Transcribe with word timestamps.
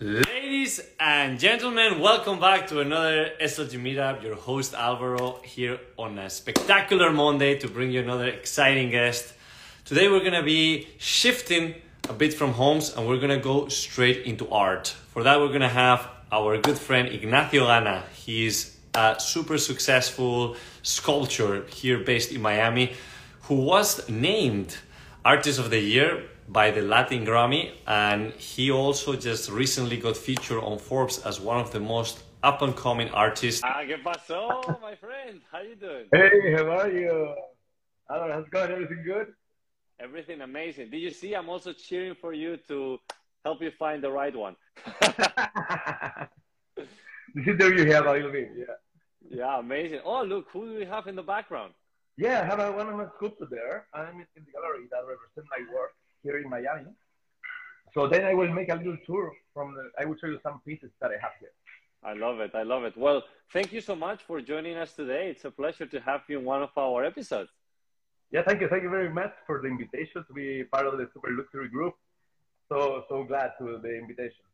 Ladies 0.00 0.80
and 1.00 1.40
gentlemen, 1.40 1.98
welcome 1.98 2.38
back 2.38 2.68
to 2.68 2.78
another 2.78 3.32
SLG 3.40 3.80
Meetup. 3.80 4.22
Your 4.22 4.36
host 4.36 4.72
Alvaro 4.72 5.40
here 5.42 5.80
on 5.98 6.16
a 6.20 6.30
spectacular 6.30 7.12
Monday 7.12 7.58
to 7.58 7.66
bring 7.66 7.90
you 7.90 8.00
another 8.00 8.28
exciting 8.28 8.90
guest. 8.90 9.34
Today 9.84 10.06
we're 10.06 10.22
gonna 10.22 10.44
be 10.44 10.86
shifting 10.98 11.74
a 12.08 12.12
bit 12.12 12.32
from 12.32 12.52
homes 12.52 12.94
and 12.94 13.08
we're 13.08 13.18
gonna 13.18 13.40
go 13.40 13.66
straight 13.66 14.24
into 14.24 14.48
art. 14.50 14.94
For 15.12 15.24
that, 15.24 15.40
we're 15.40 15.50
gonna 15.50 15.68
have 15.68 16.06
our 16.30 16.58
good 16.58 16.78
friend 16.78 17.08
Ignacio 17.08 17.66
Gana. 17.66 18.04
He's 18.14 18.76
a 18.94 19.16
super 19.18 19.58
successful 19.58 20.54
sculptor 20.84 21.64
here 21.66 21.98
based 21.98 22.30
in 22.30 22.40
Miami 22.40 22.92
who 23.42 23.56
was 23.56 24.08
named 24.08 24.78
Artist 25.24 25.58
of 25.58 25.70
the 25.70 25.80
Year 25.80 26.22
by 26.48 26.70
the 26.70 26.80
Latin 26.80 27.24
Grammy, 27.26 27.72
and 27.86 28.32
he 28.32 28.70
also 28.70 29.14
just 29.14 29.50
recently 29.50 29.98
got 29.98 30.16
featured 30.16 30.62
on 30.62 30.78
Forbes 30.78 31.18
as 31.24 31.40
one 31.40 31.60
of 31.60 31.70
the 31.72 31.80
most 31.80 32.24
up 32.42 32.62
and 32.62 32.74
coming 32.74 33.10
artists. 33.10 33.60
Ah, 33.64 33.82
¿qué 33.84 34.02
pasó, 34.02 34.80
my 34.80 34.94
friend? 34.94 35.40
How 35.52 35.60
you 35.60 35.76
doing? 35.76 36.06
Hey, 36.12 36.54
how 36.54 36.70
are 36.70 36.90
you? 36.90 37.34
Hello, 38.08 38.32
how's 38.32 38.46
it 38.46 38.50
going? 38.50 38.70
Everything 38.70 39.02
good? 39.04 39.34
Everything 40.00 40.40
amazing. 40.40 40.90
Did 40.90 41.00
you 41.00 41.10
see? 41.10 41.34
I'm 41.34 41.48
also 41.48 41.72
cheering 41.72 42.14
for 42.14 42.32
you 42.32 42.56
to 42.68 42.98
help 43.44 43.60
you 43.60 43.70
find 43.78 44.02
the 44.02 44.10
right 44.10 44.34
one. 44.34 44.56
this 47.34 47.46
is 47.46 47.58
there 47.58 47.74
you 47.74 47.92
have 47.92 48.06
a 48.06 48.12
little 48.12 48.32
bit, 48.32 48.50
yeah. 48.56 48.64
Yeah, 49.28 49.58
amazing. 49.58 50.00
Oh, 50.04 50.22
look, 50.22 50.46
who 50.52 50.72
do 50.72 50.78
we 50.78 50.86
have 50.86 51.06
in 51.08 51.16
the 51.16 51.22
background? 51.22 51.74
Yeah, 52.16 52.40
I 52.40 52.44
have 52.46 52.58
a, 52.58 52.72
one 52.72 52.88
of 52.88 52.96
my 52.96 53.06
sculptures 53.16 53.48
there. 53.50 53.86
I'm 53.94 54.18
in 54.20 54.26
the 54.34 54.40
gallery 54.50 54.86
that 54.90 55.06
represent 55.06 55.46
my 55.50 55.60
work 55.67 55.67
here 56.22 56.38
in 56.38 56.48
Miami. 56.48 56.92
So 57.94 58.06
then 58.06 58.24
I 58.24 58.34
will 58.34 58.52
make 58.52 58.70
a 58.70 58.74
little 58.74 58.98
tour 59.06 59.32
from 59.54 59.74
the, 59.74 59.90
I 60.00 60.04
will 60.04 60.16
show 60.20 60.26
you 60.26 60.38
some 60.42 60.60
pieces 60.66 60.90
that 61.00 61.10
I 61.10 61.18
have 61.20 61.32
here. 61.40 61.50
I 62.04 62.12
love 62.12 62.40
it. 62.40 62.52
I 62.54 62.62
love 62.62 62.84
it. 62.84 62.96
Well, 62.96 63.24
thank 63.52 63.72
you 63.72 63.80
so 63.80 63.96
much 63.96 64.22
for 64.22 64.40
joining 64.40 64.76
us 64.76 64.92
today. 64.92 65.30
It's 65.30 65.44
a 65.44 65.50
pleasure 65.50 65.86
to 65.86 66.00
have 66.00 66.22
you 66.28 66.38
in 66.38 66.44
one 66.44 66.62
of 66.62 66.70
our 66.76 67.04
episodes. 67.04 67.50
Yeah, 68.30 68.42
thank 68.42 68.60
you. 68.60 68.68
Thank 68.68 68.82
you 68.82 68.90
very 68.90 69.08
much 69.10 69.32
for 69.46 69.60
the 69.62 69.68
invitation 69.68 70.24
to 70.26 70.32
be 70.32 70.64
part 70.64 70.86
of 70.86 70.98
the 70.98 71.08
Super 71.14 71.30
Luxury 71.30 71.68
Group. 71.68 71.94
So, 72.68 73.04
so 73.08 73.24
glad 73.24 73.52
to 73.58 73.80
the 73.82 73.96
invitation. 73.96 74.44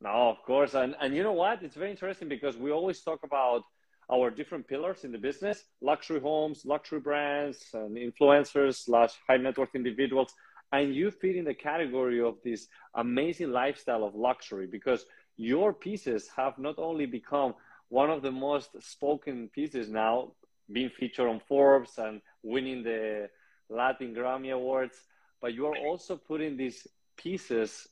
No, 0.00 0.30
of 0.30 0.42
course. 0.44 0.74
And, 0.74 0.96
and 1.00 1.14
you 1.14 1.22
know 1.22 1.32
what? 1.32 1.62
It's 1.62 1.76
very 1.76 1.90
interesting 1.90 2.28
because 2.28 2.56
we 2.56 2.70
always 2.72 3.02
talk 3.02 3.20
about 3.22 3.62
our 4.10 4.30
different 4.30 4.66
pillars 4.66 5.04
in 5.04 5.12
the 5.12 5.18
business 5.18 5.64
luxury 5.80 6.20
homes, 6.20 6.64
luxury 6.64 7.00
brands, 7.00 7.66
and 7.74 7.96
influencers 7.96 8.76
slash 8.84 9.12
high 9.26 9.36
net 9.36 9.58
worth 9.58 9.74
individuals 9.74 10.32
and 10.72 10.94
you 10.94 11.10
fit 11.10 11.36
in 11.36 11.44
the 11.44 11.54
category 11.54 12.20
of 12.20 12.36
this 12.44 12.68
amazing 12.94 13.50
lifestyle 13.50 14.04
of 14.04 14.14
luxury 14.14 14.66
because 14.66 15.04
your 15.36 15.72
pieces 15.72 16.28
have 16.36 16.58
not 16.58 16.78
only 16.78 17.06
become 17.06 17.54
one 17.88 18.10
of 18.10 18.22
the 18.22 18.30
most 18.30 18.70
spoken 18.80 19.48
pieces 19.52 19.88
now 19.88 20.32
being 20.72 20.90
featured 20.90 21.28
on 21.28 21.40
forbes 21.48 21.98
and 21.98 22.20
winning 22.42 22.82
the 22.84 23.28
latin 23.68 24.14
grammy 24.14 24.52
awards 24.52 24.96
but 25.40 25.54
you 25.54 25.66
are 25.66 25.76
also 25.76 26.16
putting 26.16 26.56
these 26.56 26.86
pieces 27.16 27.88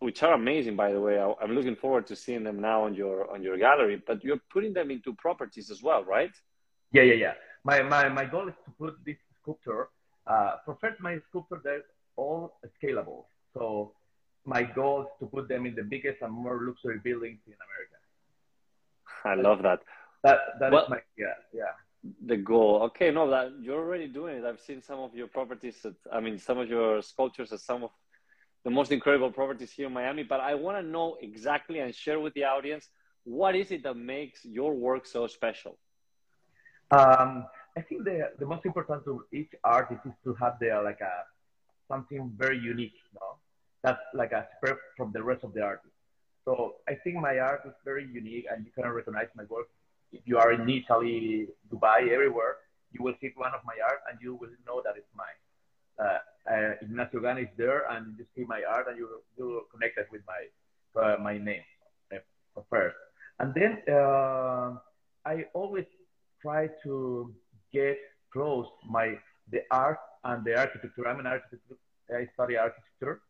which 0.00 0.22
are 0.22 0.34
amazing 0.34 0.76
by 0.76 0.92
the 0.92 1.00
way. 1.00 1.18
I'm 1.18 1.52
looking 1.52 1.76
forward 1.76 2.06
to 2.08 2.16
seeing 2.16 2.44
them 2.44 2.60
now 2.60 2.84
on 2.84 2.94
your 2.94 3.30
on 3.32 3.42
your 3.42 3.56
gallery 3.56 4.02
but 4.06 4.22
you're 4.22 4.40
putting 4.52 4.74
them 4.74 4.90
into 4.90 5.14
properties 5.14 5.70
as 5.70 5.82
well 5.82 6.04
right? 6.04 6.32
Yeah 6.92 7.02
yeah 7.02 7.14
yeah. 7.14 7.34
My 7.64 7.82
my, 7.82 8.08
my 8.08 8.24
goal 8.26 8.48
is 8.48 8.54
to 8.66 8.70
put 8.72 8.94
this 9.06 9.16
sculpture 9.40 9.88
uh, 10.26 10.56
for 10.64 10.76
first 10.80 11.00
my 11.00 11.18
sculpture 11.28 11.60
that 11.64 11.82
all 12.16 12.58
scalable. 12.76 13.24
So 13.54 13.92
my 14.44 14.62
goal 14.62 15.02
is 15.02 15.08
to 15.20 15.26
put 15.26 15.48
them 15.48 15.66
in 15.66 15.74
the 15.74 15.82
biggest 15.82 16.22
and 16.22 16.32
more 16.32 16.60
luxury 16.62 17.00
buildings 17.02 17.40
in 17.46 17.54
America. 17.66 17.98
I 19.24 19.34
love 19.34 19.62
that. 19.62 19.80
That 20.22 20.38
that 20.60 20.72
well, 20.72 20.84
is 20.84 20.90
my 20.90 21.00
yeah 21.16 21.34
yeah. 21.52 21.72
The 22.26 22.36
goal. 22.36 22.82
Okay, 22.84 23.10
no, 23.10 23.30
that 23.30 23.52
you're 23.60 23.78
already 23.78 24.08
doing 24.08 24.36
it. 24.36 24.44
I've 24.44 24.60
seen 24.60 24.82
some 24.82 25.00
of 25.00 25.14
your 25.14 25.26
properties. 25.26 25.84
At, 25.84 25.94
I 26.12 26.20
mean, 26.20 26.38
some 26.38 26.58
of 26.58 26.68
your 26.68 27.00
sculptures 27.00 27.50
at 27.52 27.60
some 27.60 27.84
of 27.84 27.90
the 28.62 28.70
most 28.70 28.92
incredible 28.92 29.30
properties 29.30 29.72
here 29.72 29.86
in 29.86 29.92
Miami. 29.92 30.22
But 30.22 30.40
I 30.40 30.54
want 30.54 30.76
to 30.78 30.82
know 30.82 31.16
exactly 31.22 31.78
and 31.78 31.94
share 31.94 32.20
with 32.20 32.34
the 32.34 32.44
audience 32.44 32.88
what 33.24 33.56
is 33.56 33.70
it 33.70 33.82
that 33.84 33.96
makes 33.96 34.44
your 34.44 34.74
work 34.74 35.06
so 35.06 35.26
special. 35.26 35.78
Um, 36.90 37.46
I 37.76 37.80
think 37.80 38.04
the 38.04 38.30
the 38.38 38.46
most 38.46 38.66
important 38.66 39.04
to 39.06 39.24
each 39.32 39.52
artist 39.64 40.00
is 40.04 40.12
to 40.24 40.34
have 40.34 40.58
their 40.60 40.82
like 40.82 41.00
a 41.00 41.24
something 41.88 42.32
very 42.36 42.58
unique, 42.58 42.94
know, 43.14 43.36
that's 43.82 44.00
like 44.14 44.32
a 44.32 44.46
spread 44.56 44.76
from 44.96 45.12
the 45.12 45.22
rest 45.22 45.44
of 45.44 45.52
the 45.54 45.62
artists. 45.62 45.96
So 46.44 46.76
I 46.88 46.94
think 47.02 47.16
my 47.16 47.38
art 47.38 47.62
is 47.66 47.72
very 47.84 48.06
unique 48.06 48.46
and 48.50 48.64
you 48.64 48.72
can 48.72 48.90
recognize 48.90 49.28
my 49.34 49.44
work. 49.48 49.68
If 50.12 50.22
you 50.26 50.38
are 50.38 50.52
in 50.52 50.68
Italy, 50.68 51.48
Dubai, 51.72 52.10
everywhere, 52.10 52.56
you 52.92 53.02
will 53.02 53.14
see 53.20 53.30
one 53.34 53.52
of 53.54 53.60
my 53.64 53.74
art 53.88 54.00
and 54.08 54.18
you 54.20 54.34
will 54.34 54.54
know 54.66 54.80
that 54.84 54.94
it's 54.96 55.12
mine. 55.16 55.40
Uh, 55.98 56.18
uh, 56.50 56.72
Ignacio 56.82 57.20
Gana 57.20 57.40
is 57.40 57.48
there 57.56 57.90
and 57.90 58.14
you 58.18 58.26
see 58.36 58.44
my 58.44 58.62
art 58.68 58.86
and 58.88 58.98
you 58.98 59.08
you 59.38 59.62
connected 59.72 60.06
with 60.12 60.22
my 60.26 61.00
uh, 61.00 61.16
my 61.20 61.38
name 61.38 61.62
uh, 62.12 62.18
first. 62.70 62.96
And 63.38 63.54
then 63.54 63.82
uh, 63.88 64.76
I 65.24 65.46
always 65.54 65.86
try 66.42 66.68
to 66.84 67.32
get 67.72 67.96
close 68.32 68.66
my 68.88 69.18
the 69.50 69.62
art 69.70 69.98
and 70.24 70.44
the 70.44 70.58
architecture. 70.58 71.06
I'm 71.06 71.20
an 71.20 71.26
architect. 71.26 71.62
I 72.10 72.26
study 72.34 72.56
architecture. 72.56 73.20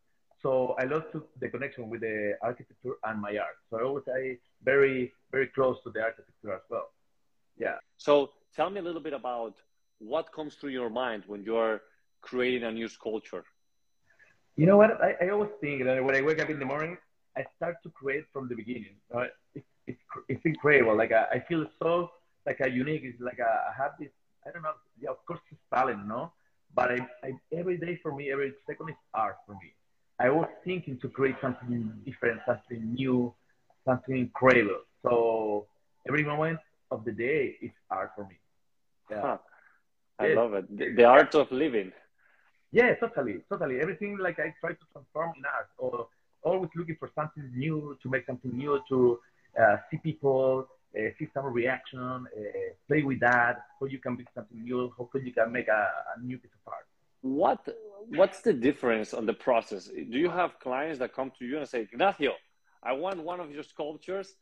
So 0.42 0.74
I 0.78 0.84
love 0.84 1.10
to, 1.12 1.24
the 1.40 1.48
connection 1.48 1.88
with 1.88 2.02
the 2.02 2.36
architecture 2.42 2.94
and 3.04 3.20
my 3.20 3.36
art. 3.38 3.56
So 3.70 3.78
I 3.78 3.82
always 3.82 4.04
I 4.08 4.36
very 4.62 5.12
very 5.32 5.48
close 5.48 5.76
to 5.84 5.90
the 5.90 6.02
architecture 6.02 6.52
as 6.52 6.62
well. 6.68 6.88
Yeah. 7.56 7.76
So 7.96 8.30
tell 8.54 8.70
me 8.70 8.80
a 8.80 8.82
little 8.82 9.00
bit 9.00 9.12
about 9.12 9.54
what 9.98 10.32
comes 10.32 10.54
through 10.56 10.70
your 10.70 10.90
mind 10.90 11.24
when 11.26 11.42
you're 11.42 11.80
creating 12.20 12.64
a 12.64 12.72
new 12.72 12.88
sculpture. 12.88 13.44
You 14.56 14.66
know 14.66 14.76
what? 14.76 15.02
I, 15.02 15.14
I 15.24 15.28
always 15.30 15.50
think 15.60 15.84
that 15.84 16.04
when 16.04 16.14
I 16.14 16.22
wake 16.22 16.40
up 16.40 16.50
in 16.50 16.58
the 16.58 16.66
morning, 16.66 16.96
I 17.36 17.44
start 17.56 17.76
to 17.82 17.90
create 17.90 18.24
from 18.32 18.48
the 18.48 18.54
beginning. 18.54 18.96
Uh, 19.14 19.26
it, 19.54 19.64
it's 19.86 20.00
it's 20.28 20.44
incredible. 20.44 20.96
Like 20.96 21.12
I, 21.12 21.24
I 21.36 21.38
feel 21.48 21.66
so 21.80 22.10
like 22.46 22.60
a 22.60 22.68
unique. 22.68 23.02
It's 23.04 23.20
like 23.20 23.38
a, 23.38 23.50
I 23.70 23.82
have 23.82 23.92
this. 23.98 24.10
I 24.46 24.50
don't 24.52 24.62
know. 24.62 24.74
Yeah, 25.00 25.10
of 25.10 25.24
course 25.26 25.40
it's 25.50 25.60
talent, 25.72 26.06
no? 26.06 26.32
But 26.74 26.90
I, 26.92 26.98
I, 27.22 27.32
every 27.52 27.78
day 27.78 27.98
for 28.02 28.14
me, 28.14 28.32
every 28.32 28.52
second 28.66 28.90
is 28.90 28.96
art 29.12 29.36
for 29.46 29.52
me. 29.52 29.72
I 30.18 30.30
was 30.30 30.48
thinking 30.64 30.98
to 31.00 31.08
create 31.08 31.36
something 31.40 31.92
different, 32.04 32.40
something 32.46 32.94
new, 32.94 33.32
something 33.84 34.16
incredible. 34.16 34.80
So 35.02 35.66
every 36.08 36.24
moment 36.24 36.58
of 36.90 37.04
the 37.04 37.12
day 37.12 37.56
is 37.60 37.70
art 37.90 38.12
for 38.16 38.24
me. 38.24 38.36
Yeah. 39.10 39.22
Huh. 39.22 39.38
I 40.18 40.26
yes. 40.28 40.36
love 40.36 40.54
it. 40.54 40.78
The, 40.78 40.94
the, 40.94 41.04
art 41.04 41.34
of 41.34 41.50
living. 41.50 41.92
Yeah, 42.70 42.94
totally, 42.94 43.40
totally. 43.50 43.80
Everything 43.80 44.18
like 44.18 44.38
I 44.38 44.54
try 44.60 44.70
to 44.70 44.84
transform 44.92 45.32
in 45.36 45.44
art, 45.44 45.68
or 45.78 46.06
always 46.42 46.70
looking 46.76 46.96
for 46.98 47.10
something 47.14 47.50
new 47.54 47.96
to 48.02 48.08
make 48.08 48.24
something 48.26 48.56
new 48.56 48.80
to 48.88 49.18
uh, 49.60 49.76
see 49.90 49.98
people, 49.98 50.68
see 51.18 51.28
some 51.34 51.46
reaction, 51.46 52.00
uh, 52.00 52.42
play 52.88 53.02
with 53.02 53.20
that, 53.20 53.64
how 53.80 53.86
you 53.86 53.98
can 53.98 54.16
make 54.16 54.28
something 54.34 54.62
new, 54.62 54.92
how 54.96 55.08
you 55.14 55.32
can 55.32 55.52
make 55.52 55.68
a, 55.68 55.88
a 56.16 56.20
new 56.22 56.38
piece 56.38 56.52
of 56.52 56.72
art. 56.72 56.86
What 57.22 57.66
What's 58.08 58.40
the 58.40 58.52
difference 58.52 59.14
on 59.14 59.26
the 59.26 59.32
process? 59.32 59.86
Do 59.86 60.18
you 60.18 60.30
have 60.30 60.58
clients 60.60 60.98
that 60.98 61.14
come 61.14 61.32
to 61.38 61.44
you 61.44 61.58
and 61.58 61.68
say, 61.68 61.80
Ignacio, 61.82 62.32
I 62.82 62.92
want 62.92 63.22
one 63.22 63.40
of 63.40 63.50
your 63.50 63.62
sculptures 63.62 64.34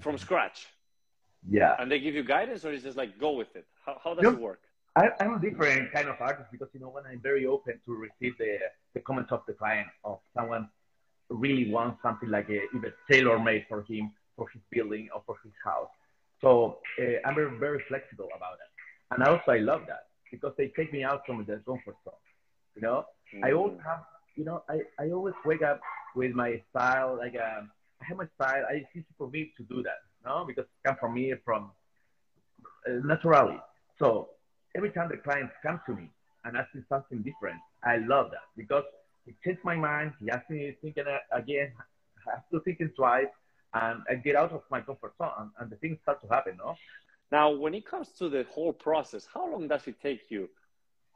from 0.00 0.16
scratch? 0.18 0.66
Yeah. 1.48 1.76
And 1.78 1.90
they 1.90 1.98
give 2.00 2.14
you 2.14 2.22
guidance, 2.22 2.64
or 2.64 2.72
is 2.72 2.82
just 2.82 2.96
like 2.96 3.18
go 3.18 3.32
with 3.32 3.54
it? 3.56 3.66
How, 3.84 4.00
how 4.02 4.14
does 4.14 4.32
it 4.32 4.40
work? 4.40 4.60
I, 4.94 5.10
am 5.20 5.34
a 5.34 5.40
different 5.40 5.92
kind 5.92 6.08
of 6.08 6.16
artist 6.20 6.48
because 6.52 6.68
you 6.72 6.80
know 6.80 6.88
when 6.88 7.04
I'm 7.06 7.20
very 7.20 7.46
open 7.46 7.80
to 7.86 7.94
receive 7.94 8.36
the, 8.38 8.58
the 8.94 9.00
comments 9.00 9.32
of 9.32 9.42
the 9.46 9.54
client 9.54 9.88
of 10.04 10.20
someone 10.36 10.68
really 11.30 11.70
wants 11.70 12.02
something 12.02 12.28
like 12.28 12.48
a, 12.50 12.60
even 12.76 12.92
tailor 13.10 13.38
made 13.38 13.64
for 13.68 13.82
him 13.84 14.12
for 14.42 14.50
his 14.52 14.62
building 14.70 15.08
or 15.14 15.22
for 15.24 15.36
his 15.44 15.52
house. 15.64 15.88
So 16.40 16.78
uh, 17.00 17.26
I'm 17.26 17.34
very, 17.34 17.56
very 17.58 17.82
flexible 17.88 18.28
about 18.36 18.54
it. 18.54 18.70
And 19.12 19.22
also 19.22 19.52
I 19.52 19.58
love 19.58 19.82
that 19.86 20.06
because 20.30 20.52
they 20.58 20.72
take 20.76 20.92
me 20.92 21.04
out 21.04 21.22
from 21.26 21.44
the 21.44 21.60
comfort 21.64 21.96
zone. 22.04 22.14
You 22.74 22.82
know, 22.82 23.04
mm. 23.34 23.44
I 23.44 23.52
always 23.52 23.78
have, 23.86 24.00
you 24.34 24.44
know, 24.44 24.64
I, 24.68 24.80
I 24.98 25.10
always 25.10 25.34
wake 25.44 25.62
up 25.62 25.80
with 26.16 26.32
my 26.32 26.60
style. 26.70 27.16
Like 27.18 27.36
um, 27.36 27.70
I 28.00 28.04
have 28.06 28.16
my 28.16 28.26
style. 28.34 28.64
It's 28.70 28.88
easy 28.94 29.06
for 29.16 29.28
me 29.28 29.52
to 29.56 29.62
do 29.64 29.82
that, 29.82 30.00
you 30.20 30.28
know, 30.28 30.44
because 30.46 30.64
it 30.64 30.86
comes 30.86 30.98
from 30.98 31.14
me 31.14 31.32
from 31.44 31.70
uh, 32.88 32.98
naturally. 33.04 33.60
So 33.98 34.30
every 34.74 34.90
time 34.90 35.08
the 35.10 35.18
clients 35.18 35.52
come 35.62 35.80
to 35.86 35.94
me 35.94 36.10
and 36.44 36.56
ask 36.56 36.74
me 36.74 36.82
something 36.88 37.18
different, 37.18 37.60
I 37.84 37.98
love 37.98 38.30
that 38.30 38.48
because 38.56 38.84
it 39.26 39.34
changed 39.44 39.60
my 39.64 39.76
mind. 39.76 40.14
He 40.20 40.30
asked 40.30 40.50
me 40.50 40.74
thinking 40.80 41.04
again, 41.30 41.72
I 42.26 42.30
have 42.36 42.48
to 42.50 42.60
think 42.60 42.80
twice 42.96 43.26
and 43.74 44.02
I 44.08 44.14
get 44.14 44.36
out 44.36 44.52
of 44.52 44.62
my 44.70 44.80
comfort 44.80 45.16
zone 45.16 45.30
and, 45.38 45.50
and 45.58 45.70
the 45.70 45.76
things 45.76 45.98
start 46.02 46.20
to 46.22 46.28
happen, 46.28 46.58
no? 46.58 46.74
Now, 47.30 47.50
when 47.50 47.74
it 47.74 47.86
comes 47.86 48.08
to 48.18 48.28
the 48.28 48.44
whole 48.50 48.72
process, 48.72 49.26
how 49.32 49.50
long 49.50 49.66
does 49.68 49.86
it 49.86 50.00
take 50.02 50.30
you 50.30 50.50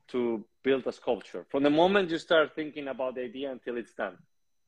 to 0.09 0.45
build 0.63 0.87
a 0.87 0.93
sculpture? 0.93 1.45
From 1.51 1.63
the 1.63 1.71
moment 1.71 2.11
you 2.11 2.19
start 2.19 2.55
thinking 2.55 2.89
about 2.89 3.17
the 3.17 3.25
idea 3.25 3.53
until 3.53 3.77
it's 3.77 3.93
done? 3.93 4.17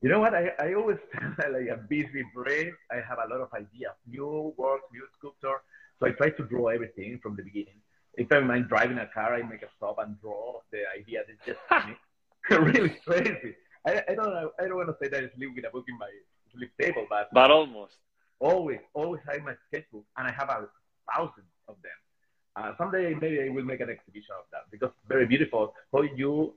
You 0.01 0.09
know 0.09 0.19
what? 0.19 0.33
I, 0.33 0.51
I 0.59 0.73
always 0.75 0.97
like 1.37 1.69
a 1.71 1.77
busy 1.89 2.23
brain. 2.33 2.71
I 2.91 2.97
have 2.97 3.17
a 3.17 3.27
lot 3.33 3.41
of 3.41 3.49
ideas, 3.53 3.93
new 4.07 4.53
work, 4.57 4.81
new 4.93 5.05
sculpture. 5.17 5.61
So 5.99 6.07
I 6.07 6.11
try 6.11 6.29
to 6.29 6.43
draw 6.43 6.67
everything 6.67 7.19
from 7.21 7.35
the 7.35 7.43
beginning. 7.43 7.81
If 8.13 8.31
I'm 8.31 8.47
driving 8.67 8.99
a 8.99 9.07
car, 9.07 9.33
I 9.33 9.41
make 9.43 9.63
a 9.63 9.69
stop 9.75 9.97
and 9.99 10.19
draw 10.21 10.59
the 10.71 10.83
idea 10.97 11.21
that 11.27 11.45
just 11.45 11.59
really 12.51 12.95
crazy. 13.05 13.55
I, 13.85 14.03
I 14.09 14.15
don't 14.15 14.29
know. 14.29 14.51
I 14.59 14.63
don't 14.67 14.77
want 14.77 14.89
to 14.89 14.95
say 15.01 15.09
that 15.09 15.23
I 15.23 15.35
sleep 15.35 15.51
with 15.55 15.65
a 15.65 15.69
book 15.69 15.85
in 15.87 15.97
my 15.97 16.09
but 17.33 17.51
almost. 17.51 17.95
Always, 18.39 18.79
always 18.93 19.21
I 19.29 19.33
have 19.33 19.43
my 19.43 19.55
sketchbook, 19.67 20.05
and 20.17 20.27
I 20.27 20.31
have 20.31 20.49
a 20.49 20.67
thousand 21.13 21.43
of 21.67 21.75
them. 21.83 21.91
Uh, 22.55 22.71
someday 22.77 23.13
maybe 23.13 23.41
I 23.41 23.49
will 23.49 23.63
make 23.63 23.79
an 23.79 23.89
exhibition 23.89 24.35
of 24.37 24.45
that 24.51 24.63
because 24.71 24.91
very 25.07 25.25
beautiful 25.25 25.73
how 25.93 26.01
you 26.01 26.53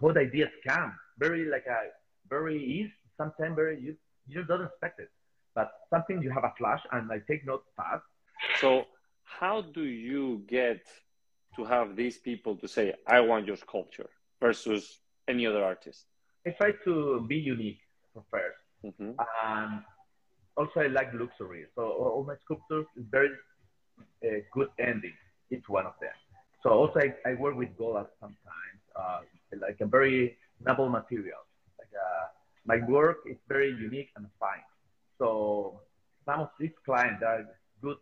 how 0.00 0.12
the 0.12 0.20
ideas 0.20 0.50
come. 0.66 0.92
Very 1.18 1.44
like 1.44 1.66
a 1.66 1.90
very 2.28 2.62
easy. 2.62 2.92
Sometimes 3.16 3.54
very 3.54 3.80
you 3.80 3.96
you 4.26 4.44
don't 4.44 4.62
expect 4.62 5.00
it, 5.00 5.10
but 5.54 5.72
something 5.90 6.22
you 6.22 6.30
have 6.30 6.44
a 6.44 6.52
flash 6.56 6.82
and 6.92 7.10
I 7.10 7.20
take 7.28 7.46
notes 7.46 7.66
fast. 7.76 8.02
So 8.60 8.86
how 9.24 9.62
do 9.62 9.82
you 9.82 10.42
get 10.46 10.82
to 11.56 11.64
have 11.64 11.96
these 11.96 12.18
people 12.18 12.56
to 12.56 12.68
say 12.68 12.94
I 13.06 13.20
want 13.20 13.46
your 13.46 13.56
sculpture 13.56 14.10
versus 14.40 14.98
any 15.28 15.46
other 15.46 15.62
artist? 15.64 16.06
I 16.46 16.50
try 16.50 16.72
to 16.84 17.24
be 17.28 17.36
unique 17.36 17.80
first, 18.30 18.58
mm-hmm. 18.84 19.12
and 19.44 19.82
also 20.56 20.80
I 20.80 20.86
like 20.86 21.12
luxury. 21.12 21.64
So 21.74 21.82
all 21.82 22.24
my 22.26 22.34
sculptures 22.44 22.86
is 22.96 23.04
very 23.10 23.30
uh, 24.24 24.28
good 24.52 24.68
ending, 24.78 25.14
each 25.50 25.68
one 25.68 25.86
of 25.86 25.94
them. 26.00 26.12
So 26.62 26.70
also 26.70 27.00
I, 27.00 27.30
I 27.30 27.34
work 27.34 27.56
with 27.56 27.76
gold 27.76 28.06
sometimes, 28.20 28.80
uh, 28.96 29.20
like 29.60 29.80
a 29.80 29.86
very 29.86 30.36
noble 30.64 30.88
material. 30.88 31.40
Like 31.78 31.88
uh, 31.94 32.26
my 32.64 32.78
work 32.88 33.18
is 33.26 33.36
very 33.48 33.70
unique 33.70 34.10
and 34.16 34.26
fine. 34.40 34.64
So 35.18 35.80
some 36.24 36.40
of 36.40 36.50
these 36.58 36.72
clients 36.84 37.22
are 37.22 37.44
good, 37.82 37.98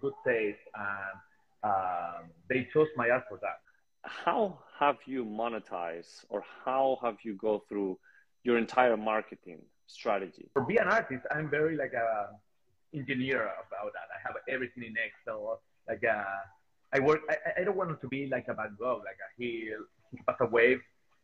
good 0.00 0.12
taste, 0.26 0.58
and 0.74 1.70
um, 1.70 2.30
they 2.48 2.68
chose 2.72 2.88
my 2.96 3.08
art 3.10 3.24
for 3.28 3.38
that. 3.40 3.60
How 4.02 4.58
have 4.78 4.98
you 5.06 5.24
monetized, 5.24 6.26
or 6.28 6.44
how 6.64 6.98
have 7.02 7.16
you 7.22 7.34
go 7.34 7.62
through 7.68 7.98
your 8.42 8.58
entire 8.58 8.98
marketing 8.98 9.62
strategy? 9.86 10.48
For 10.52 10.62
being 10.62 10.80
an 10.80 10.88
artist, 10.88 11.24
I'm 11.30 11.48
very 11.50 11.76
like 11.76 11.92
a 11.92 12.30
engineer 12.94 13.42
about 13.42 13.92
that. 13.92 14.08
I 14.14 14.18
have 14.26 14.36
everything 14.48 14.84
in 14.84 14.94
Excel. 14.96 15.60
Like 15.88 16.04
uh, 16.04 16.24
I 16.92 17.00
work. 17.00 17.20
I, 17.28 17.60
I 17.60 17.64
don't 17.64 17.76
want 17.76 18.00
to 18.00 18.08
be 18.08 18.28
like 18.28 18.46
a 18.48 18.54
Van 18.54 18.76
Gogh. 18.78 19.02
Like 19.04 19.18
a, 19.20 19.28
he 19.36 19.70
he 20.10 20.18
passed 20.26 20.40
away 20.40 20.78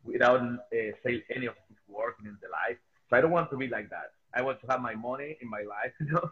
without 0.05 0.41
uh, 0.41 0.59
say 1.05 1.23
any 1.35 1.47
of 1.47 1.55
his 1.69 1.79
work 1.89 2.17
in 2.25 2.37
the 2.41 2.49
life. 2.49 2.79
So 3.09 3.17
I 3.17 3.21
don't 3.21 3.31
want 3.33 3.51
to 3.51 3.57
be 3.57 3.69
like 3.69 3.91
that. 3.91 4.13
I 4.35 4.43
want 4.43 4.61
to 4.61 4.67
have 4.69 4.81
my 4.81 4.95
money 4.95 5.37
in 5.41 5.49
my 5.49 5.63
life. 5.63 5.93
You 6.01 6.13
know. 6.13 6.31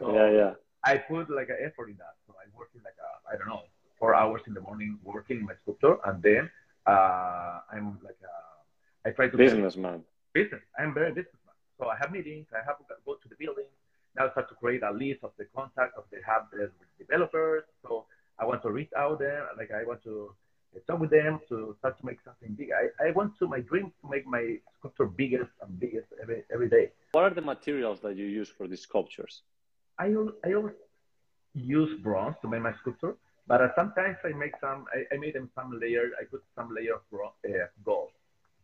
So 0.00 0.14
yeah, 0.14 0.30
yeah. 0.30 0.52
I 0.82 0.98
put 0.98 1.30
like 1.30 1.48
an 1.48 1.58
effort 1.62 1.88
in 1.90 1.96
that. 1.98 2.14
So 2.26 2.34
I 2.34 2.46
work 2.56 2.70
in 2.74 2.80
like 2.82 2.98
a, 2.98 3.32
I 3.32 3.36
don't 3.38 3.48
know 3.48 3.62
four 3.98 4.14
hours 4.14 4.42
in 4.46 4.54
the 4.54 4.60
morning 4.60 4.98
working 5.04 5.38
in 5.38 5.44
my 5.44 5.54
sculpture, 5.62 5.96
and 6.04 6.22
then 6.22 6.50
uh, 6.86 7.60
I'm 7.72 7.98
like 8.02 8.18
a, 8.22 9.08
I 9.08 9.12
try 9.12 9.28
to 9.28 9.36
businessman. 9.36 10.02
Business. 10.32 10.62
I'm 10.78 10.92
very 10.92 11.10
businessman. 11.10 11.35
So 11.78 11.88
I 11.88 11.96
have 12.00 12.10
meetings. 12.10 12.46
I 12.52 12.64
have 12.66 12.78
to 12.78 12.84
go 13.04 13.14
to 13.14 13.28
the 13.28 13.36
building 13.36 13.70
now 14.16 14.26
I 14.26 14.30
start 14.30 14.48
to 14.48 14.54
create 14.54 14.82
a 14.82 14.90
list 14.90 15.20
of 15.22 15.32
the 15.38 15.44
contacts 15.54 15.94
of 15.96 16.04
the 16.10 16.18
the 16.52 16.70
developers. 16.98 17.64
So 17.82 18.06
I 18.38 18.44
want 18.46 18.62
to 18.62 18.70
reach 18.70 18.90
out 18.96 19.18
there, 19.18 19.46
like 19.58 19.70
I 19.70 19.84
want 19.84 20.02
to 20.04 20.32
talk 20.86 21.00
with 21.00 21.10
them 21.10 21.40
to 21.48 21.74
start 21.78 21.98
to 22.00 22.06
make 22.06 22.18
something 22.24 22.52
big. 22.54 22.68
I, 22.72 23.08
I 23.08 23.10
want 23.12 23.38
to 23.38 23.48
my 23.48 23.60
dream 23.60 23.92
to 24.00 24.10
make 24.10 24.26
my 24.26 24.56
sculpture 24.78 25.06
biggest 25.06 25.50
and 25.62 25.78
biggest 25.78 26.08
every 26.22 26.44
every 26.52 26.68
day. 26.68 26.92
What 27.12 27.24
are 27.24 27.34
the 27.40 27.46
materials 27.54 28.00
that 28.00 28.16
you 28.16 28.26
use 28.26 28.48
for 28.48 28.66
these 28.66 28.82
sculptures? 28.88 29.42
I 29.98 30.06
I 30.46 30.54
always 30.54 30.78
use 31.54 31.92
bronze 32.00 32.36
to 32.42 32.48
make 32.48 32.62
my 32.62 32.74
sculpture, 32.80 33.14
but 33.46 33.60
uh, 33.60 33.68
sometimes 33.74 34.16
I 34.24 34.32
make 34.44 34.54
some. 34.60 34.86
I, 34.96 35.14
I 35.14 35.18
made 35.18 35.34
them 35.34 35.50
some 35.54 35.68
layer. 35.82 36.06
I 36.20 36.24
put 36.24 36.42
some 36.56 36.68
layer 36.74 36.94
of 36.98 37.02
bronze, 37.10 37.36
uh, 37.44 37.68
gold, 37.84 38.12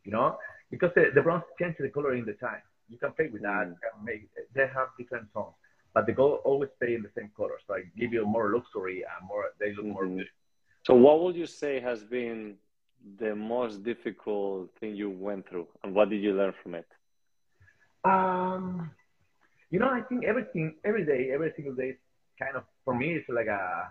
you 0.05 0.13
know, 0.13 0.39
because 0.71 0.93
the, 0.95 1.05
the 1.15 1.23
bronze 1.23 1.45
changes 1.59 1.83
the 1.83 1.91
color 1.91 2.15
in 2.15 2.25
the 2.25 2.37
time. 2.49 2.65
You 2.93 2.99
can 2.99 3.13
play 3.13 3.29
with 3.33 3.43
that. 3.43 3.65
You 3.69 4.05
make, 4.05 4.23
they 4.55 4.67
have 4.77 4.89
different 4.99 5.27
tones, 5.33 5.55
but 5.95 6.07
the 6.07 6.13
gold 6.13 6.41
always 6.45 6.71
stay 6.77 6.95
in 6.95 7.03
the 7.03 7.13
same 7.17 7.31
colors. 7.37 7.63
So 7.67 7.75
I 7.75 7.83
give 7.99 8.13
you 8.13 8.27
more 8.27 8.53
luxury 8.55 8.99
and 9.13 9.21
more. 9.27 9.45
They 9.59 9.71
look 9.77 9.87
mm-hmm. 9.87 9.95
more 9.99 10.07
good. 10.07 10.29
So 10.87 10.95
what 10.95 11.23
would 11.23 11.37
you 11.37 11.47
say 11.47 11.81
has 11.81 12.05
been 12.05 12.57
the 13.19 13.35
most 13.35 13.83
difficult 13.83 14.71
thing 14.79 14.95
you 14.95 15.11
went 15.11 15.49
through, 15.49 15.67
and 15.83 15.95
what 15.95 16.11
did 16.11 16.23
you 16.23 16.33
learn 16.35 16.55
from 16.63 16.75
it? 16.75 16.89
Um, 18.05 18.91
you 19.71 19.79
know, 19.79 19.89
I 19.89 20.03
think 20.09 20.25
everything, 20.25 20.75
every 20.85 21.05
day, 21.07 21.31
every 21.33 21.53
single 21.57 21.75
day, 21.75 21.91
is 21.95 22.01
kind 22.39 22.57
of 22.57 22.65
for 22.85 22.95
me, 22.95 23.15
it's 23.15 23.29
like 23.29 23.47
a. 23.47 23.91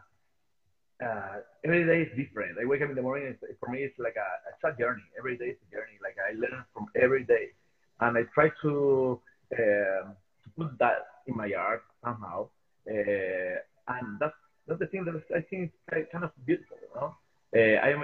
Uh, 1.03 1.37
every 1.65 1.83
day 1.83 1.99
is 2.05 2.11
different. 2.15 2.59
I 2.61 2.65
wake 2.65 2.83
up 2.83 2.89
in 2.91 2.95
the 2.95 3.01
morning. 3.01 3.35
For 3.59 3.69
me, 3.69 3.79
it's 3.79 3.97
like 3.97 4.17
a, 4.17 4.29
it's 4.53 4.63
a 4.63 4.79
journey. 4.79 5.01
Every 5.17 5.35
day 5.35 5.49
is 5.55 5.57
a 5.67 5.69
journey. 5.73 5.97
Like 6.05 6.15
I 6.21 6.37
learn 6.37 6.63
from 6.73 6.85
every 6.95 7.23
day 7.23 7.57
and 8.01 8.17
I 8.17 8.23
try 8.33 8.49
to, 8.63 9.19
uh, 9.53 10.03
to 10.43 10.47
put 10.57 10.77
that 10.79 11.05
in 11.27 11.35
my 11.37 11.51
art 11.57 11.83
somehow. 12.03 12.49
Uh, 12.89 13.57
and 13.87 14.19
that's 14.19 14.33
that's 14.67 14.79
the 14.79 14.87
thing 14.87 15.05
that 15.05 15.21
I 15.35 15.41
think 15.41 15.71
is 15.93 16.05
kind 16.11 16.23
of 16.23 16.31
beautiful. 16.45 16.77
You 16.81 16.89
know, 16.95 17.15
uh, 17.55 17.77
I 17.85 17.89
am 17.89 18.03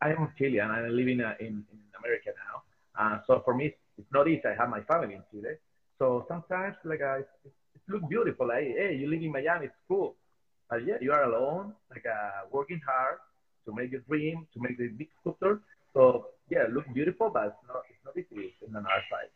I 0.00 0.10
am 0.10 0.28
Chilean 0.36 0.70
and 0.70 0.86
I 0.86 0.88
live 0.88 1.08
in, 1.08 1.20
uh, 1.20 1.34
in, 1.40 1.64
in 1.72 1.78
America 1.98 2.30
now. 2.46 2.62
Uh, 2.98 3.18
so 3.26 3.42
for 3.44 3.54
me, 3.54 3.72
it's 3.98 4.12
not 4.12 4.28
easy. 4.28 4.42
I 4.44 4.54
have 4.60 4.68
my 4.68 4.80
family 4.82 5.14
in 5.14 5.22
Chile. 5.30 5.54
So 5.98 6.24
sometimes, 6.28 6.76
like, 6.84 7.02
I, 7.02 7.18
it, 7.18 7.52
it 7.74 7.82
looks 7.88 8.06
beautiful. 8.08 8.48
Like, 8.48 8.64
hey, 8.64 8.96
you 8.98 9.08
live 9.08 9.22
in 9.22 9.32
Miami, 9.32 9.66
it's 9.66 9.74
cool. 9.86 10.16
But 10.68 10.84
yeah, 10.86 10.96
you 11.00 11.12
are 11.12 11.24
alone, 11.24 11.74
like, 11.90 12.04
uh, 12.06 12.46
working 12.50 12.80
hard 12.86 13.18
to 13.66 13.74
make 13.74 13.92
your 13.92 14.00
dream, 14.08 14.46
to 14.54 14.60
make 14.60 14.78
the 14.78 14.88
big 14.88 15.08
sculpture. 15.20 15.60
So 15.94 16.26
yeah, 16.52 16.64
look 16.70 16.86
beautiful, 16.92 17.30
but 17.30 17.44
it's 17.46 17.62
not, 17.68 17.82
it's 17.90 18.04
not 18.06 18.14
easy 18.22 18.54
in 18.66 18.76
an 18.76 18.84
art 18.94 19.04
side. 19.10 19.30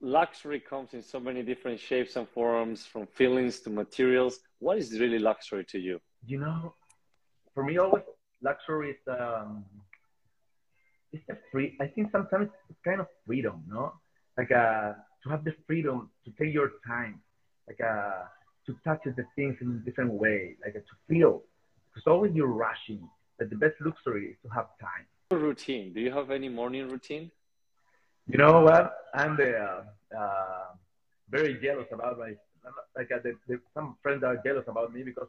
Luxury 0.00 0.60
comes 0.60 0.94
in 0.94 1.02
so 1.02 1.18
many 1.20 1.42
different 1.42 1.78
shapes 1.78 2.16
and 2.16 2.26
forms, 2.28 2.86
from 2.86 3.06
feelings 3.06 3.60
to 3.64 3.70
materials. 3.70 4.40
What 4.58 4.78
is 4.78 4.98
really 4.98 5.18
luxury 5.18 5.64
to 5.72 5.78
you? 5.78 6.00
You 6.26 6.38
know, 6.40 6.74
for 7.54 7.62
me, 7.64 7.76
always 7.78 8.04
luxury 8.40 8.90
is 8.94 9.02
um, 9.20 9.64
it's 11.12 11.28
a 11.28 11.36
free. 11.50 11.76
I 11.84 11.86
think 11.94 12.10
sometimes 12.16 12.48
it's 12.70 12.80
kind 12.84 13.00
of 13.00 13.08
freedom, 13.26 13.56
no? 13.68 13.92
Like 14.38 14.52
uh, 14.52 14.92
to 15.22 15.26
have 15.32 15.42
the 15.44 15.54
freedom 15.66 16.10
to 16.24 16.30
take 16.38 16.54
your 16.54 16.70
time, 16.86 17.20
like 17.66 17.80
uh, 17.80 18.22
to 18.66 18.70
touch 18.86 19.02
the 19.04 19.26
things 19.36 19.56
in 19.60 19.68
a 19.82 19.84
different 19.86 20.12
way, 20.12 20.56
like 20.64 20.76
uh, 20.76 20.84
to 20.90 20.94
feel. 21.08 21.42
Because 21.88 22.06
always 22.06 22.32
you're 22.34 22.56
rushing, 22.68 23.02
but 23.38 23.50
the 23.50 23.56
best 23.56 23.74
luxury 23.80 24.26
is 24.32 24.36
to 24.44 24.48
have 24.58 24.66
time 24.80 25.06
routine? 25.36 25.92
Do 25.92 26.00
you 26.00 26.10
have 26.10 26.30
any 26.30 26.48
morning 26.48 26.88
routine? 26.88 27.30
You 28.26 28.38
know 28.38 28.60
what? 28.62 28.94
I'm 29.14 29.36
the, 29.36 29.58
uh, 29.58 29.82
uh, 30.16 30.64
very 31.30 31.58
jealous 31.62 31.86
about 31.92 32.18
my 32.18 32.32
like 32.96 33.10
uh, 33.12 33.18
the, 33.22 33.34
the, 33.46 33.60
some 33.72 33.96
friends 34.02 34.22
are 34.24 34.36
jealous 34.44 34.64
about 34.66 34.92
me 34.92 35.02
because 35.02 35.28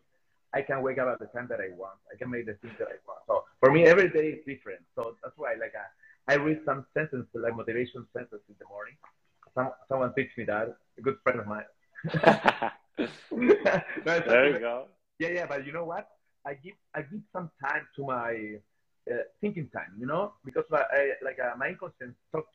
I 0.53 0.61
can 0.61 0.81
wake 0.81 0.97
up 0.97 1.07
at 1.07 1.19
the 1.19 1.27
time 1.27 1.47
that 1.49 1.59
I 1.59 1.69
want. 1.77 1.99
I 2.13 2.17
can 2.17 2.29
make 2.29 2.45
the 2.45 2.55
things 2.55 2.73
that 2.79 2.87
I 2.87 2.97
want. 3.07 3.19
So 3.27 3.43
for 3.59 3.71
me, 3.71 3.85
every 3.85 4.09
day 4.09 4.29
is 4.29 4.39
different. 4.45 4.81
So 4.95 5.15
that's 5.23 5.37
why 5.37 5.53
like 5.53 5.73
uh, 5.75 6.31
I 6.31 6.35
read 6.35 6.59
some 6.65 6.85
sentences 6.93 7.27
like 7.33 7.55
motivation 7.55 8.05
sentences 8.13 8.41
in 8.49 8.55
the 8.59 8.65
morning. 8.67 8.95
Some 9.55 9.71
someone 9.87 10.13
teach 10.15 10.29
me 10.37 10.45
that. 10.45 10.75
A 10.97 11.01
good 11.01 11.17
friend 11.23 11.39
of 11.39 11.47
mine. 11.47 11.63
no, 13.31 13.81
there 14.05 14.49
you 14.49 14.59
go. 14.59 14.87
Yeah, 15.19 15.29
yeah, 15.29 15.45
but 15.45 15.65
you 15.65 15.71
know 15.71 15.85
what? 15.85 16.09
I 16.45 16.53
give 16.55 16.75
I 16.95 17.01
give 17.01 17.21
some 17.31 17.51
time 17.63 17.87
to 17.95 18.05
my 18.05 18.59
uh, 19.11 19.23
thinking 19.41 19.69
time, 19.69 19.93
you 19.99 20.05
know, 20.05 20.33
because 20.45 20.65
I, 20.71 21.11
like 21.23 21.39
uh, 21.39 21.55
my 21.57 21.67
inconscience 21.67 22.15
talks 22.31 22.53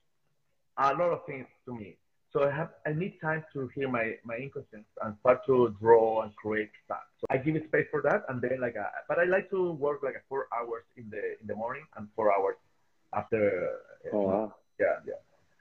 a 0.76 0.94
lot 0.94 1.10
of 1.10 1.24
things 1.26 1.46
to 1.66 1.74
me. 1.74 1.96
So 2.32 2.42
I 2.42 2.50
have 2.50 2.70
I 2.84 2.92
need 2.92 3.20
time 3.20 3.44
to 3.52 3.68
hear 3.74 3.88
my 3.88 4.14
my 4.24 4.34
inconscience 4.34 4.88
and 5.02 5.14
start 5.20 5.46
to 5.46 5.74
draw 5.80 6.22
and 6.22 6.34
create 6.34 6.70
stuff. 6.84 7.04
So 7.20 7.26
I 7.30 7.36
give 7.36 7.54
it 7.54 7.64
space 7.68 7.86
for 7.90 8.02
that, 8.02 8.24
and 8.28 8.42
then 8.42 8.60
like, 8.60 8.74
a, 8.74 8.82
uh, 8.82 8.90
but 9.08 9.20
I 9.20 9.24
like 9.24 9.50
to 9.50 9.70
work 9.72 10.00
like 10.02 10.20
four 10.28 10.48
hours 10.56 10.84
in 10.96 11.08
the 11.10 11.22
in 11.40 11.46
the 11.46 11.54
morning 11.54 11.84
and 11.96 12.08
four 12.16 12.34
hours 12.36 12.56
after. 13.14 13.68
Uh, 14.12 14.16
oh 14.16 14.20
wow! 14.22 14.54
Yeah, 14.80 14.86
yeah. 15.06 15.14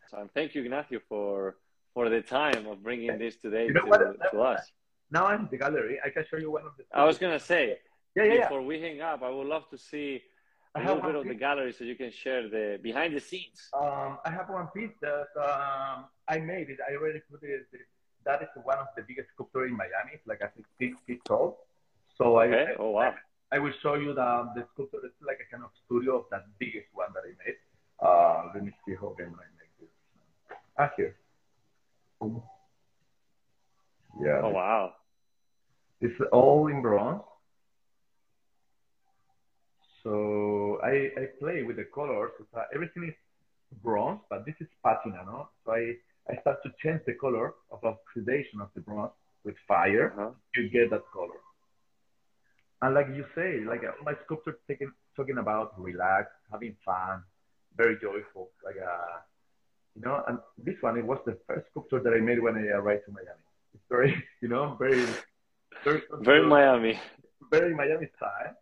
So 0.10 0.28
thank 0.34 0.56
you, 0.56 0.64
Ignacio, 0.64 1.00
for 1.08 1.58
for 1.94 2.10
the 2.10 2.22
time 2.22 2.66
of 2.66 2.82
bringing 2.82 3.20
this 3.20 3.36
today 3.36 3.68
you 3.68 3.74
know 3.74 3.86
to, 3.86 4.16
to 4.32 4.42
us. 4.42 4.72
Now 5.12 5.28
I'm 5.28 5.42
in 5.42 5.48
the 5.52 5.58
gallery. 5.58 6.00
I 6.04 6.10
can 6.10 6.26
show 6.28 6.38
you 6.38 6.50
one 6.50 6.66
of 6.66 6.72
the. 6.76 6.86
I 6.92 7.06
was 7.06 7.20
gonna 7.20 7.40
say. 7.40 7.78
Yeah, 8.16 8.24
yeah. 8.24 8.42
Before 8.42 8.62
yeah. 8.62 8.68
we 8.68 8.82
hang 8.82 9.02
up, 9.02 9.22
I 9.22 9.30
would 9.30 9.48
love 9.48 9.70
to 9.70 9.78
see 9.78 10.24
a 10.76 10.80
little 10.80 11.02
bit 11.02 11.16
of 11.16 11.26
the 11.26 11.36
gallery 11.36 11.72
so 11.72 11.84
you 11.84 11.96
can 11.96 12.12
share 12.12 12.50
the 12.50 12.80
behind 12.82 13.16
the 13.16 13.20
scenes. 13.20 13.70
Um, 13.74 14.18
I 14.26 14.32
have 14.32 14.50
one 14.50 14.68
piece 14.68 14.96
that 15.02 15.28
um, 15.38 16.06
I 16.28 16.40
made 16.40 16.70
it. 16.70 16.80
I 16.90 16.96
already 16.96 17.22
put 17.30 17.44
it. 17.44 17.68
That 18.26 18.42
is 18.42 18.50
one 18.64 18.78
of 18.78 18.88
the 18.96 19.04
biggest 19.08 19.30
sculpture 19.34 19.66
in 19.66 19.76
Miami. 19.76 20.12
It's 20.14 20.26
like 20.26 20.42
a 20.42 20.50
six 20.80 20.98
feet 21.06 21.24
tall. 21.26 21.60
So 22.18 22.40
okay. 22.40 22.72
I, 22.72 22.76
oh 22.80 22.92
wow. 22.92 23.14
I, 23.52 23.58
I, 23.58 23.60
will 23.60 23.74
show 23.82 23.96
you 23.96 24.14
the 24.14 24.50
the 24.56 24.66
sculpture. 24.74 25.00
It's 25.04 25.22
like 25.26 25.40
a 25.46 25.52
kind 25.52 25.64
of 25.64 25.72
studio 25.86 26.20
of 26.20 26.26
that 26.32 26.46
biggest 26.58 26.88
one 26.94 27.10
that 27.14 27.24
I 27.30 27.34
made. 27.46 27.58
Uh, 28.00 28.52
let 28.56 28.64
me 28.64 28.72
see 28.86 28.96
how 29.00 29.14
can 29.18 29.28
I 29.28 29.48
make 29.60 29.74
this. 29.80 29.90
Ah, 30.78 30.90
here. 30.98 31.16
Yeah. 34.22 34.42
Oh 34.44 34.50
wow. 34.50 34.94
It's 36.02 36.20
all 36.32 36.68
in 36.68 36.82
bronze. 36.82 37.22
So 40.04 40.80
I, 40.84 41.10
I 41.18 41.26
play 41.40 41.64
with 41.64 41.78
the 41.78 41.86
colors. 41.94 42.32
Uh, 42.56 42.64
everything 42.74 43.06
is 43.08 43.16
bronze, 43.82 44.20
but 44.30 44.46
this 44.46 44.56
is 44.60 44.68
patina, 44.84 45.24
no? 45.26 45.50
So 45.66 45.74
I, 45.74 45.94
I 46.30 46.40
start 46.42 46.58
to 46.64 46.72
change 46.84 47.02
the 47.06 47.14
color 47.14 47.54
of 47.72 47.84
oxidation 47.84 48.62
of 48.62 48.70
the 48.76 48.82
bronze 48.82 49.12
with 49.44 49.56
fire. 49.68 50.14
Uh-huh. 50.18 50.32
You 50.56 50.70
get 50.70 50.90
that 50.92 51.04
color. 51.14 51.40
And 52.82 52.94
like 52.96 53.08
you 53.16 53.26
say, 53.34 53.62
like 53.66 53.84
uh, 53.84 53.92
my 54.04 54.14
sculpture 54.26 54.58
taking, 54.68 54.92
talking 55.16 55.38
about 55.38 55.80
relax, 55.80 56.28
having 56.52 56.76
fun, 56.84 57.24
very 57.78 57.96
joyful. 58.02 58.50
Like, 58.64 58.76
uh, 58.76 59.20
you 59.96 60.02
know, 60.02 60.22
and 60.28 60.38
this 60.58 60.76
one, 60.82 60.98
it 60.98 61.06
was 61.06 61.20
the 61.26 61.38
first 61.48 61.68
sculpture 61.72 62.02
that 62.02 62.14
I 62.14 62.20
made 62.20 62.42
when 62.42 62.56
I 62.58 62.68
arrived 62.76 63.04
to 63.06 63.12
Miami. 63.12 63.40
It's 63.74 63.84
very, 63.90 64.22
you 64.42 64.50
know, 64.50 64.76
very, 64.78 65.06
very, 65.86 66.02
Very 66.22 66.46
Miami. 66.46 67.00
very 67.50 67.74
Miami 67.74 68.10
style. 68.18 68.54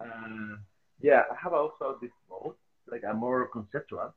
Uh, 0.00 0.56
yeah, 1.00 1.22
I 1.30 1.34
have 1.42 1.52
also 1.52 1.98
this 2.00 2.10
mode, 2.28 2.54
like 2.90 3.02
a 3.08 3.14
more 3.14 3.48
conceptual. 3.48 4.14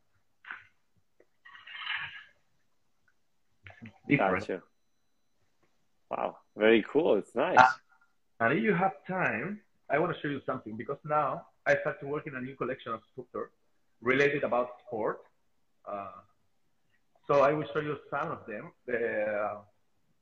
Different. 4.07 4.39
Gotcha. 4.39 4.61
Wow. 6.09 6.37
Very 6.55 6.83
cool. 6.91 7.15
It's 7.15 7.35
nice. 7.35 7.55
Ah. 7.57 7.79
And 8.39 8.57
if 8.57 8.63
you 8.63 8.73
have 8.73 8.93
time, 9.07 9.61
I 9.89 9.99
want 9.99 10.13
to 10.13 10.21
show 10.21 10.27
you 10.27 10.41
something 10.45 10.75
because 10.75 10.97
now 11.05 11.45
I 11.65 11.75
start 11.81 11.99
to 12.01 12.07
work 12.07 12.27
in 12.27 12.35
a 12.35 12.41
new 12.41 12.55
collection 12.55 12.91
of 12.93 13.01
sculpture 13.11 13.51
related 14.01 14.43
about 14.43 14.69
sport. 14.85 15.21
Uh, 15.89 16.07
so 17.27 17.41
I 17.41 17.53
will 17.53 17.65
show 17.73 17.79
you 17.79 17.97
some 18.09 18.31
of 18.31 18.45
them. 18.45 18.71
Uh, 18.87 19.61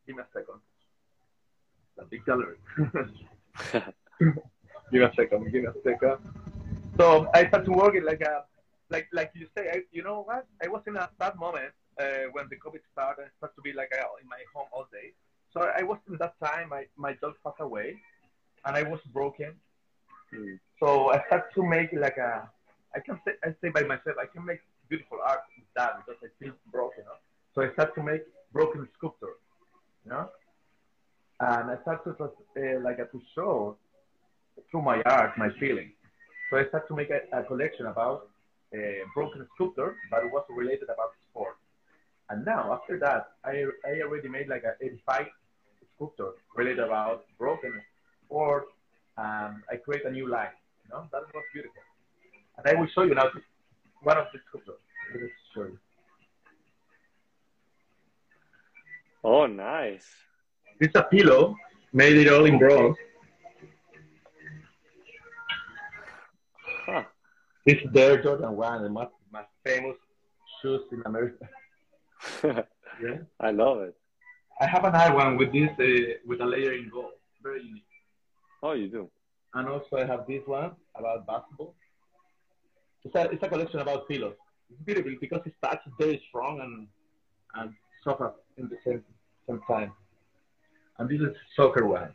give 0.06 0.16
me 0.16 0.22
a 0.22 0.28
second. 0.34 0.60
The 1.98 2.06
big 2.06 2.26
gallery. 2.26 2.58
give 4.92 5.02
me 5.02 5.08
a 5.08 5.14
second. 5.16 5.52
Give 5.52 5.64
me 5.64 5.70
a 5.70 5.74
second. 5.84 6.18
So 7.00 7.28
I 7.34 7.48
start 7.48 7.66
to 7.66 7.72
work 7.72 7.96
it 7.96 8.04
like 8.04 8.22
a, 8.22 8.44
like 8.90 9.08
like 9.14 9.32
you 9.34 9.48
say. 9.58 9.70
I, 9.74 9.78
you 9.92 10.04
know 10.04 10.24
what? 10.24 10.46
I 10.64 10.68
was 10.68 10.82
in 10.88 10.96
a 10.98 11.10
bad 11.18 11.36
moment 11.40 11.72
uh, 12.00 12.28
when 12.34 12.46
the 12.50 12.58
COVID 12.58 12.82
started. 12.92 13.26
I 13.26 13.32
started 13.38 13.56
to 13.56 13.62
be 13.62 13.74
like 13.74 13.92
uh, 13.94 14.22
in 14.22 14.28
my 14.28 14.42
home 14.54 14.68
all 14.74 14.88
day. 14.92 15.14
So 15.54 15.70
I 15.78 15.84
was 15.84 15.98
in 16.10 16.18
that 16.18 16.36
time. 16.44 16.70
My 16.70 16.86
my 16.98 17.14
dog 17.14 17.36
passed 17.44 17.62
away, 17.62 17.96
and 18.66 18.76
I 18.76 18.84
was 18.84 19.00
broken. 19.14 19.54
Mm. 20.34 20.60
So 20.80 21.12
I 21.12 21.24
start 21.28 21.54
to 21.56 21.64
make 21.64 21.90
like 21.94 22.18
a. 22.18 22.50
I 22.96 23.00
can 23.00 23.20
say 23.26 23.34
I 23.44 23.56
say 23.62 23.70
by 23.70 23.84
myself. 23.84 24.18
I 24.22 24.28
can 24.28 24.46
make 24.46 24.60
beautiful 24.90 25.20
art 25.26 25.44
with 25.58 25.66
that 25.76 25.92
because 26.00 26.20
I 26.24 26.30
feel 26.44 26.54
broken. 26.72 27.04
No? 27.06 27.16
So 27.56 27.62
I 27.68 27.72
start 27.74 27.96
to 27.96 28.04
make 28.04 28.24
broken 28.52 28.88
sculpture. 28.98 29.36
You 30.06 30.12
know? 30.12 30.30
And 31.40 31.72
I 31.72 31.82
start 31.82 32.04
to 32.04 32.12
uh, 32.12 32.80
like 32.82 33.00
uh, 33.00 33.06
to 33.06 33.22
show 33.34 33.78
through 34.70 34.82
my 34.82 35.02
art 35.04 35.38
my 35.38 35.50
feeling. 35.60 35.92
So 36.50 36.58
I 36.58 36.68
start 36.68 36.88
to 36.90 36.96
make 36.96 37.10
a, 37.10 37.22
a 37.38 37.44
collection 37.44 37.86
about 37.88 38.30
uh, 38.74 38.78
broken 39.16 39.46
sculpture, 39.56 39.96
but 40.10 40.24
it 40.24 40.32
was 40.32 40.46
related 40.50 40.90
about 40.96 41.12
sport. 41.30 41.56
And 42.30 42.46
now 42.46 42.74
after 42.74 43.00
that, 43.00 43.32
I 43.44 43.66
I 43.90 44.02
already 44.02 44.30
made 44.30 44.48
like 44.48 44.64
a 44.64 44.74
85 44.82 45.28
sculpture 45.96 46.32
related 46.56 46.80
about 46.80 47.26
broken 47.38 47.74
sport. 48.26 48.66
Um, 49.18 49.64
I 49.72 49.76
create 49.78 50.06
a 50.06 50.12
new 50.12 50.28
line. 50.28 50.56
You 50.86 50.90
know, 50.92 51.04
that 51.12 51.22
was 51.34 51.44
beautiful. 51.54 51.84
And 52.58 52.68
I 52.68 52.80
will 52.80 52.88
show 52.94 53.04
you 53.04 53.16
now 53.16 53.30
one 54.02 54.18
of 54.18 54.28
the 54.34 54.40
sculptures. 54.48 54.82
Let 55.14 55.22
me 55.24 55.30
show 55.54 55.64
you. 55.64 55.78
Oh, 59.24 59.46
nice. 59.46 60.08
This 60.80 60.90
is 60.90 60.96
a 60.96 61.04
pillow 61.04 61.56
made 61.94 62.18
it 62.18 62.32
all 62.32 62.46
in 62.46 62.58
bronze. 62.58 62.96
Huh. 66.86 67.04
This 67.66 67.78
is 67.84 67.92
the 67.94 68.02
Air 68.02 68.24
Jordan 68.24 68.56
1, 68.56 68.84
the 68.84 68.90
most, 68.90 69.12
most 69.32 69.48
famous 69.64 69.96
shoes 70.62 70.82
in 70.92 71.02
America. 71.06 71.48
Yeah. 73.02 73.18
I 73.40 73.50
love 73.50 73.80
it. 73.82 73.96
I 74.60 74.68
have 74.68 74.84
another 74.84 75.16
one 75.16 75.36
with 75.38 75.52
this, 75.52 75.70
uh, 75.80 76.20
with 76.28 76.40
a 76.42 76.46
layer 76.46 76.74
in 76.74 76.90
gold. 76.94 77.14
Very 77.42 77.64
unique. 77.64 77.84
Oh, 78.62 78.74
you 78.74 78.90
do. 78.90 79.10
And 79.56 79.68
also 79.68 79.96
I 79.98 80.06
have 80.06 80.28
this 80.28 80.44
one 80.46 80.72
about 80.96 81.26
basketball. 81.26 81.74
It's 83.04 83.16
a, 83.16 83.22
it's 83.32 83.42
a 83.42 83.48
collection 83.48 83.80
about 83.80 84.08
pillows. 84.08 84.36
It's 84.70 84.82
beautiful 84.84 85.14
because 85.20 85.42
it's 85.46 85.56
touch 85.64 85.80
very 85.98 86.22
strong 86.30 86.60
and, 86.60 86.88
and 87.56 87.74
soft 88.04 88.38
in 88.58 88.70
the 88.70 88.78
same, 88.86 89.04
same 89.48 89.62
time. 89.68 89.94
And 91.00 91.10
this 91.10 91.22
is 91.22 91.36
soccer 91.56 91.88
one. 91.88 92.14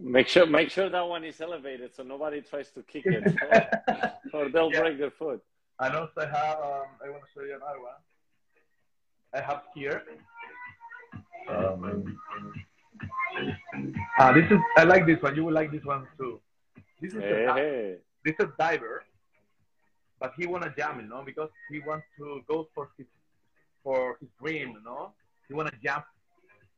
Make 0.00 0.28
sure 0.28 0.46
make 0.46 0.70
sure 0.70 0.88
that 0.88 1.00
one 1.06 1.24
is 1.24 1.40
elevated 1.40 1.94
so 1.94 2.02
nobody 2.02 2.40
tries 2.40 2.70
to 2.72 2.82
kick 2.82 3.04
it, 3.06 3.24
or 4.32 4.48
they'll 4.48 4.72
Yeah. 4.72 4.80
break 4.80 4.98
their 4.98 5.10
foot. 5.10 5.42
And 5.80 5.94
also 5.96 6.12
I 6.20 6.26
have, 6.26 6.58
um, 6.58 6.86
I 7.04 7.10
want 7.10 7.22
to 7.24 7.28
show 7.34 7.44
you 7.44 7.56
another 7.56 7.80
one. 7.80 8.00
I 9.34 9.40
have 9.40 9.62
here. 9.74 10.02
Um, 11.48 12.18
ah, 14.18 14.32
this 14.32 14.44
is, 14.50 14.58
I 14.76 14.84
like 14.84 15.06
this 15.06 15.20
one. 15.22 15.34
You 15.36 15.44
will 15.44 15.52
like 15.52 15.70
this 15.72 15.84
one 15.84 16.06
too. 16.16 16.40
This 17.00 17.14
is, 17.14 17.20
Hey, 17.22 17.44
a, 17.44 17.54
hey. 17.54 17.96
this 18.24 18.34
is 18.38 18.46
a 18.46 18.52
diver, 18.58 19.04
but 20.20 20.32
he 20.38 20.46
want 20.46 20.64
to 20.64 20.72
jump, 20.76 21.00
you 21.00 21.08
know, 21.08 21.22
because 21.24 21.50
he 21.70 21.80
wants 21.80 22.06
to 22.18 22.42
go 22.48 22.68
for 22.74 22.90
his, 22.96 23.06
for 23.84 24.16
his 24.20 24.28
dream, 24.40 24.70
you 24.70 24.82
know. 24.84 25.12
He 25.48 25.54
want 25.54 25.70
to 25.70 25.76
jump 25.82 26.04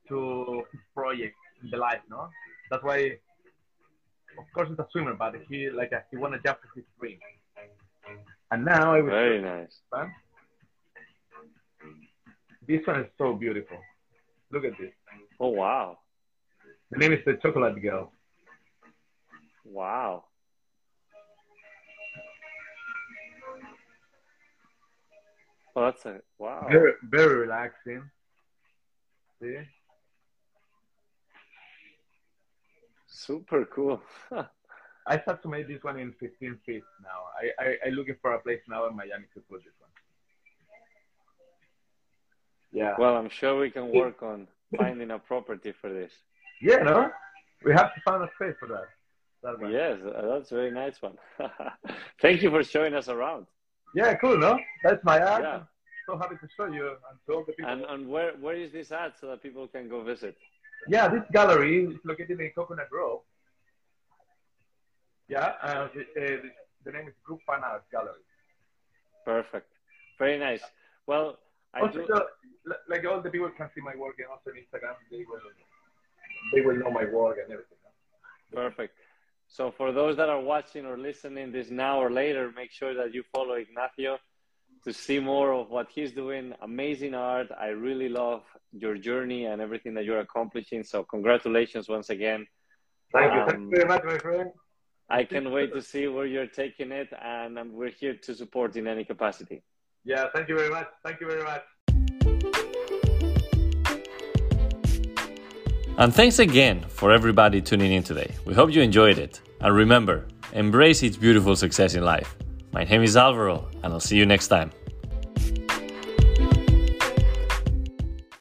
to 0.09 0.65
his 0.73 0.81
project 0.95 1.35
in 1.63 1.71
the 1.71 1.77
life, 1.77 2.01
no? 2.09 2.29
That's 2.71 2.83
why, 2.85 3.19
of 4.39 4.45
course, 4.55 4.69
he's 4.69 4.79
a 4.79 4.87
swimmer, 4.93 5.15
but 5.15 5.35
he 5.49 5.71
like 5.71 5.93
he 6.11 6.17
want 6.17 6.35
to 6.35 6.41
jump 6.41 6.61
to 6.63 6.69
his 6.75 6.85
dream. 6.99 7.19
And 8.53 8.65
now 8.65 8.95
I 8.95 9.01
will 9.01 9.11
Very 9.11 9.41
nice. 9.43 9.81
one. 9.91 10.13
This 12.67 12.87
one 12.87 13.01
is 13.01 13.11
so 13.19 13.35
beautiful. 13.35 13.79
Look 14.53 14.65
at 14.65 14.79
this. 14.79 14.93
Oh 15.39 15.49
wow. 15.49 15.99
The 16.91 16.99
name 16.99 17.13
is 17.13 17.21
the 17.25 17.35
Chocolate 17.43 17.81
Girl. 17.83 18.13
Wow. 19.65 20.25
Oh, 25.77 25.85
that's 25.85 26.05
a 26.07 26.21
wow. 26.39 26.67
Very, 26.69 26.93
very 27.03 27.37
relaxing. 27.37 28.03
See? 29.41 29.57
Super 33.27 33.67
cool. 33.67 34.01
I 35.07 35.21
start 35.21 35.43
to 35.43 35.49
make 35.49 35.69
this 35.69 35.83
one 35.83 35.99
in 35.99 36.15
15 36.21 36.59
feet 36.65 36.83
now. 37.03 37.19
I, 37.39 37.65
I, 37.65 37.77
I 37.87 37.91
looking 37.91 38.17
for 38.23 38.33
a 38.33 38.41
place 38.41 38.61
now 38.67 38.87
in 38.87 38.97
Miami 38.97 39.27
to 39.35 39.41
put 39.41 39.63
this 39.63 39.75
one. 39.79 39.91
Yeah. 42.73 42.95
well, 42.99 43.17
I'm 43.17 43.29
sure 43.29 43.59
we 43.59 43.71
can 43.71 43.93
work 43.93 44.23
on 44.23 44.47
finding 44.77 45.11
a 45.11 45.19
property 45.19 45.73
for 45.73 45.93
this. 45.93 46.13
Yeah, 46.63 46.77
no? 46.77 47.11
We 47.65 47.73
have 47.73 47.95
to 47.95 48.01
find 48.05 48.23
a 48.23 48.29
space 48.37 48.55
for 48.59 48.69
that. 48.69 48.89
that 49.43 49.61
one. 49.61 49.73
Yes, 49.73 49.99
uh, 50.03 50.27
that's 50.29 50.53
a 50.53 50.55
very 50.55 50.71
nice 50.71 51.03
one. 51.03 51.19
Thank 52.23 52.43
you 52.43 52.51
for 52.51 52.63
showing 52.63 52.95
us 52.95 53.09
around. 53.09 53.47
Yeah, 53.95 54.15
cool, 54.15 54.39
no? 54.39 54.59
That's 54.85 55.03
my 55.05 55.21
art. 55.21 55.43
Yeah. 55.43 55.57
I'm 55.57 55.67
so 56.07 56.17
happy 56.17 56.37
to 56.37 56.49
show 56.57 56.67
you 56.67 56.89
and 56.89 57.19
to 57.27 57.33
all 57.35 57.45
the 57.45 57.53
people. 57.53 57.71
And 57.71 57.83
and 57.85 58.09
where 58.09 58.33
where 58.41 58.55
is 58.55 58.73
this 58.73 58.93
at 58.93 59.19
so 59.21 59.27
that 59.27 59.43
people 59.43 59.67
can 59.67 59.89
go 59.89 60.03
visit? 60.03 60.37
Yeah, 60.89 61.09
this 61.09 61.23
gallery 61.33 61.85
is 61.85 61.97
located 62.05 62.41
in 62.41 62.51
Coconut 62.51 62.89
Grove. 62.91 63.21
Yeah, 65.29 65.53
uh, 65.63 65.89
the, 65.95 66.01
uh, 66.01 66.37
the, 66.85 66.91
name 66.93 67.07
is 67.09 67.15
Group 67.25 67.41
Fan 67.47 67.61
Art 67.63 67.85
Gallery. 67.93 68.25
Perfect. 69.25 69.71
Very 70.19 70.39
nice. 70.39 70.63
Well, 71.07 71.39
I 71.73 71.81
Also, 71.83 72.01
do. 72.01 72.07
so, 72.09 72.27
like 72.89 73.05
all 73.07 73.21
the 73.21 73.31
people 73.31 73.51
can 73.57 73.69
see 73.75 73.81
my 73.81 73.95
work 73.95 74.17
and 74.19 74.29
also 74.29 74.51
on 74.51 74.57
Instagram, 74.57 74.95
they 75.11 75.25
will, 75.29 75.41
they 76.53 76.61
will 76.63 76.77
know 76.77 76.91
my 76.91 77.05
work 77.05 77.39
and 77.43 77.53
everything. 77.53 77.79
Perfect. 78.53 78.95
So 79.47 79.71
for 79.71 79.93
those 79.93 80.17
that 80.17 80.29
are 80.29 80.41
watching 80.41 80.87
or 80.87 80.97
listening 80.97 81.53
this 81.53 81.71
now 81.71 82.01
or 82.01 82.11
later, 82.11 82.53
make 82.55 82.71
sure 82.71 82.95
that 82.95 83.15
you 83.15 83.23
follow 83.35 83.55
Ignacio 83.55 84.19
to 84.85 84.93
see 84.93 85.19
more 85.21 85.53
of 85.53 85.69
what 85.71 85.89
he's 85.95 86.13
doing. 86.13 86.55
Amazing 86.63 87.15
art. 87.15 87.49
I 87.59 87.69
really 87.69 88.09
love 88.09 88.43
your 88.73 88.97
journey 88.97 89.45
and 89.47 89.61
everything 89.61 89.95
that 89.95 90.05
you're 90.05 90.21
accomplishing. 90.21 90.83
So 90.85 91.03
congratulations 91.05 91.89
once 91.89 92.11
again. 92.11 92.47
Thank 93.13 93.33
you. 93.35 93.41
Thank 93.47 93.57
Um, 93.57 93.63
you 93.65 93.77
very 93.77 93.89
much, 93.89 94.05
my 94.05 94.19
friend. 94.19 94.51
I 95.11 95.25
can't 95.25 95.51
wait 95.51 95.75
to 95.75 95.83
see 95.83 96.07
where 96.07 96.27
you're 96.27 96.47
taking 96.47 96.93
it, 96.93 97.09
and 97.21 97.59
um, 97.59 97.73
we're 97.73 97.91
here 97.91 98.15
to 98.15 98.35
support 98.35 98.77
in 98.77 98.87
any 98.87 99.05
capacity. 99.05 99.63
Yeah, 100.05 100.27
thank 100.33 100.49
you 100.49 100.57
very 100.57 100.71
much. 100.71 100.87
Thank 101.05 101.21
you 101.21 101.27
very 101.27 101.43
much. 101.43 101.65
And 105.99 106.15
thanks 106.15 106.39
again 106.39 106.81
for 106.89 107.13
everybody 107.13 107.61
tuning 107.61 107.93
in 107.93 108.03
today. 108.05 108.31
We 108.47 108.55
hope 108.55 108.71
you 108.73 108.81
enjoyed 108.81 109.19
it. 109.19 109.41
And 109.61 109.75
remember, 109.75 110.27
embrace 110.53 111.03
each 111.03 111.21
beautiful 111.21 111.57
success 111.57 111.95
in 111.95 112.05
life. 112.05 112.37
My 112.73 112.85
name 112.85 113.03
is 113.03 113.17
Alvaro, 113.17 113.67
and 113.83 113.93
I'll 113.93 114.01
see 114.01 114.17
you 114.17 114.27
next 114.27 114.49
time. 114.49 114.71